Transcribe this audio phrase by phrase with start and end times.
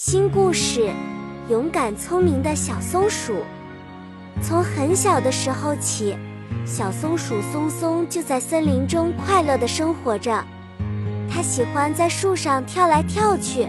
[0.00, 0.92] 新故事：
[1.50, 3.42] 勇敢聪明的小松鼠。
[4.40, 6.16] 从很小的时候起，
[6.64, 10.40] 小松鼠松松就在森林中快乐地生活着。
[11.28, 13.66] 它喜欢在树上跳来跳去，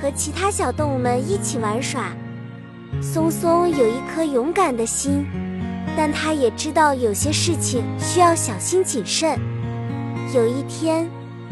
[0.00, 2.16] 和其他小动物们一起玩耍。
[3.02, 5.26] 松松有一颗勇敢的心，
[5.94, 9.38] 但它也知道有些事情需要小心谨慎。
[10.34, 11.06] 有一天，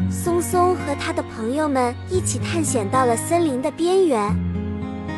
[0.09, 4.33] 松松和他的朋友们一起探险到了森林的边缘，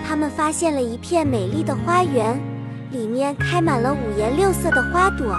[0.08, 2.40] 他们发现了一片美丽的花园，
[2.92, 5.36] 里面开满了五颜六色的花朵，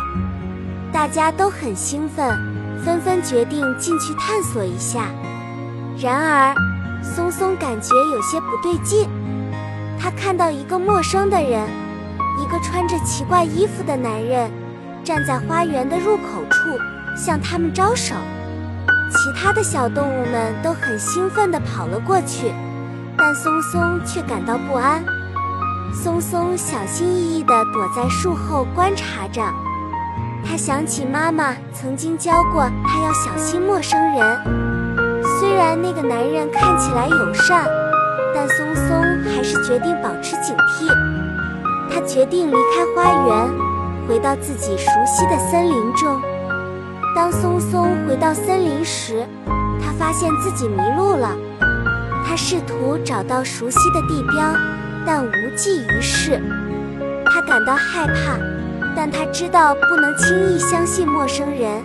[0.92, 2.36] 大家都很兴奋，
[2.84, 5.06] 纷纷决定进去探索一下。
[5.98, 6.54] 然而，
[7.02, 9.09] 松松感觉有些不对劲，
[9.98, 11.66] 他看到一个陌生的人，
[12.40, 14.50] 一个穿着奇怪衣服的男人，
[15.02, 16.78] 站在花园的入口处，
[17.16, 18.14] 向他们招手。
[19.10, 22.55] 其他的小动物们都很兴奋地跑了过去，
[23.18, 25.05] 但松松却感到不安。
[25.92, 29.43] 松松小心翼翼地躲在树后观察着，
[30.46, 34.40] 他想起妈妈曾经教过他要小心陌生人。
[35.40, 37.66] 虽然那个男人看起来友善，
[38.32, 38.88] 但松松
[39.34, 40.87] 还是决定保持警惕。
[41.93, 43.51] 他决定离开花园，
[44.06, 46.23] 回到自己熟悉的森林中。
[47.21, 49.26] 当松松回到森林时，
[49.79, 51.37] 他发现自己迷路了。
[52.27, 54.54] 他试图找到熟悉的地标，
[55.04, 56.40] 但无济于事。
[57.27, 58.38] 他感到害怕，
[58.96, 61.82] 但他知道不能轻易相信陌生人。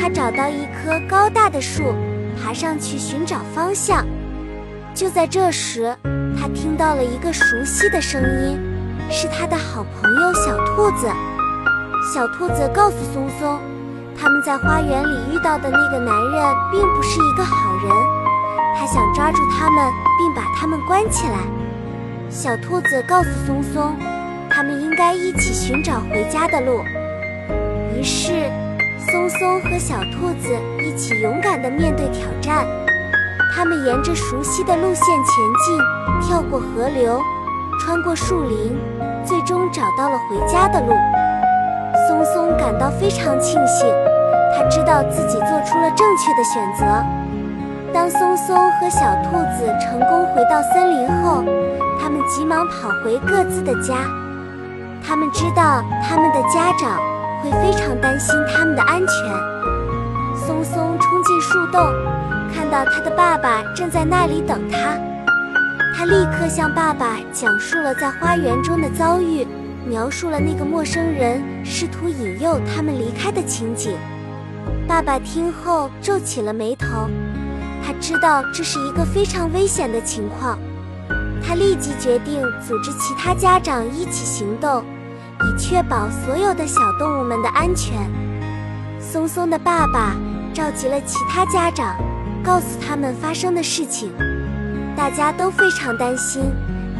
[0.00, 1.94] 他找到一棵高大的树，
[2.42, 4.06] 爬上去寻找方向。
[4.94, 5.94] 就在这时，
[6.40, 8.58] 他听到了一个熟悉的声音，
[9.10, 11.06] 是他的好朋友小兔子。
[12.14, 13.60] 小兔子告诉松松。
[14.20, 17.92] 他们在花园里遇到的那个男人并不是一个好人，
[18.76, 21.38] 他想抓住他们并把他们关起来。
[22.28, 23.96] 小兔子告诉松松，
[24.50, 26.82] 他们应该一起寻找回家的路。
[27.96, 28.50] 于是，
[28.98, 32.66] 松松和小兔子一起勇敢地面对挑战。
[33.54, 35.34] 他们沿着熟悉的路线前
[35.64, 35.78] 进，
[36.20, 37.22] 跳过河流，
[37.80, 38.76] 穿过树林，
[39.24, 40.92] 最终找到了回家的路。
[42.18, 43.86] 松松感到非常庆幸。
[44.56, 46.84] 他知道自己做出了正确的选择。
[47.92, 51.44] 当松松和小兔子成功回到森林后，
[52.00, 53.94] 他们急忙跑回各自的家。
[55.06, 56.98] 他们知道他们的家长
[57.42, 59.08] 会非常担心他们的安全。
[60.34, 61.80] 松松冲进树洞，
[62.52, 64.98] 看到他的爸爸正在那里等他。
[65.96, 69.46] 他立刻向爸爸讲述了在花园中的遭遇，
[69.88, 73.96] 描述了那个陌生人试图引诱他们离开的情景。
[74.86, 77.08] 爸爸听后皱起了眉头，
[77.84, 80.58] 他知道这是一个非常危险的情况。
[81.42, 84.84] 他立即决定组织其他家长一起行动，
[85.40, 87.96] 以确保所有的小动物们的安全。
[89.00, 90.14] 松松的爸爸
[90.52, 91.96] 召集了其他家长，
[92.44, 94.12] 告诉他们发生的事情。
[94.94, 96.42] 大家都非常担心，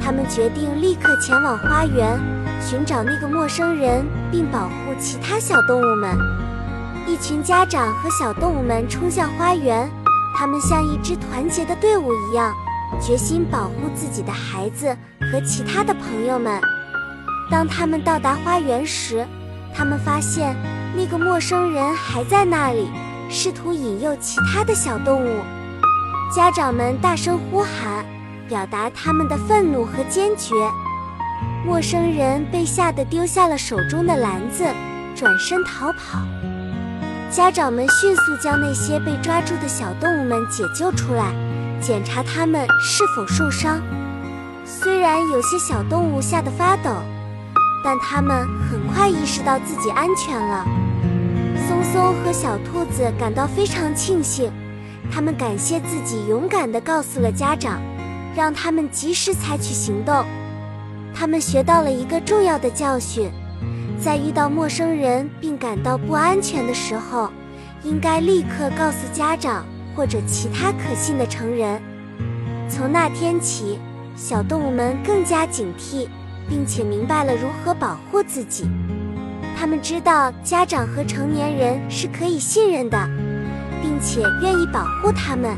[0.03, 2.19] 他们决定立刻前往花园，
[2.61, 6.17] 寻找那个陌生人，并保护其他小动物们。
[7.07, 9.91] 一群家长和小动物们冲向花园，
[10.37, 12.55] 他们像一支团结的队伍一样，
[13.01, 14.95] 决心保护自己的孩子
[15.33, 16.61] 和其他的朋友们。
[17.51, 19.27] 当他们到达花园时，
[19.75, 20.55] 他们发现
[20.95, 22.91] 那个陌生人还在那里，
[23.31, 25.41] 试图引诱其他的小动物。
[26.31, 28.05] 家长们大声呼喊，
[28.47, 30.55] 表达他们的愤怒和坚决。
[31.67, 34.65] 陌生人被吓得丢下了手中的篮子，
[35.15, 36.21] 转身逃跑。
[37.31, 41.33] 家长们迅速将那些被抓住的小动物们解救出来，
[41.81, 43.83] 检查它们是否受伤。
[44.65, 46.91] 虽然有些小动物吓得发抖，
[47.85, 50.65] 但它们很快意识到自己安全了。
[51.69, 54.51] 松松和小兔子感到非常庆幸，
[55.13, 57.79] 他们感谢自己勇敢地告诉了家长，
[58.35, 60.25] 让他们及时采取行动。
[61.15, 63.31] 他们学到了一个重要的教训。
[63.99, 67.31] 在遇到陌生人并感到不安全的时候，
[67.83, 71.83] 应该立刻告诉家长或者其他可信的成人。
[72.69, 73.79] 从那天起，
[74.15, 76.07] 小动物们更加警惕，
[76.49, 78.69] 并且明白了如何保护自己。
[79.59, 83.09] 他们知道家长和成年人是可以信任的，
[83.83, 85.57] 并且愿意保护他们。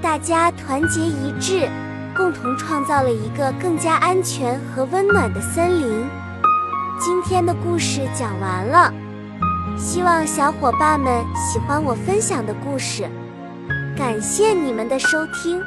[0.00, 1.68] 大家团结一致，
[2.20, 6.06] 共同创造了一个更加安全和温暖的森林。
[7.00, 8.92] 今天的故事讲完了，
[9.78, 13.08] 希望小伙伴们喜欢我分享的故事，
[13.96, 15.62] 感谢你们的收听。